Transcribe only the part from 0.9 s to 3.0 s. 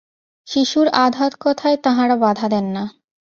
আধ-আধ কথায় তাঁহারা বাধা দেন না।